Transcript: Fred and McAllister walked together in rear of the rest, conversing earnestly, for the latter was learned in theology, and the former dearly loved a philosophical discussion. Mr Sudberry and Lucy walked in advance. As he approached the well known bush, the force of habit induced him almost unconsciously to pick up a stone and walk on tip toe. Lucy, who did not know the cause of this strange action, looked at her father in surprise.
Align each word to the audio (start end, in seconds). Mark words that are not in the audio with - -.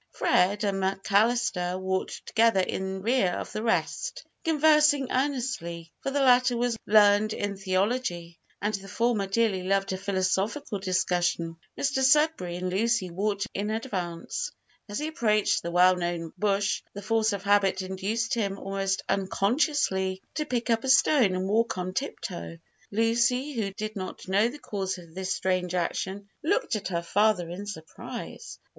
Fred 0.09 0.63
and 0.63 0.81
McAllister 0.81 1.79
walked 1.79 2.25
together 2.25 2.61
in 2.61 3.03
rear 3.03 3.33
of 3.33 3.51
the 3.51 3.61
rest, 3.61 4.25
conversing 4.43 5.11
earnestly, 5.11 5.91
for 6.01 6.09
the 6.09 6.21
latter 6.21 6.57
was 6.57 6.75
learned 6.87 7.33
in 7.33 7.55
theology, 7.55 8.39
and 8.59 8.73
the 8.73 8.87
former 8.87 9.27
dearly 9.27 9.61
loved 9.61 9.93
a 9.93 9.99
philosophical 9.99 10.79
discussion. 10.79 11.55
Mr 11.77 12.01
Sudberry 12.03 12.57
and 12.57 12.71
Lucy 12.71 13.11
walked 13.11 13.45
in 13.53 13.69
advance. 13.69 14.49
As 14.89 14.97
he 14.97 15.05
approached 15.05 15.61
the 15.61 15.69
well 15.69 15.95
known 15.95 16.33
bush, 16.35 16.81
the 16.95 17.03
force 17.03 17.31
of 17.31 17.43
habit 17.43 17.83
induced 17.83 18.33
him 18.33 18.57
almost 18.57 19.03
unconsciously 19.07 20.23
to 20.33 20.47
pick 20.47 20.71
up 20.71 20.83
a 20.83 20.89
stone 20.89 21.35
and 21.35 21.47
walk 21.47 21.77
on 21.77 21.93
tip 21.93 22.19
toe. 22.21 22.57
Lucy, 22.89 23.53
who 23.53 23.71
did 23.73 23.95
not 23.95 24.27
know 24.27 24.47
the 24.47 24.57
cause 24.57 24.97
of 24.97 25.13
this 25.13 25.31
strange 25.31 25.75
action, 25.75 26.27
looked 26.41 26.75
at 26.75 26.87
her 26.87 27.03
father 27.03 27.47
in 27.51 27.67
surprise. 27.67 28.57